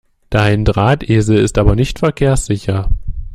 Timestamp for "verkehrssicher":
1.99-2.89